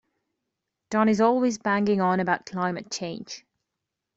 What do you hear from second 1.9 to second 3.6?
on about climate change.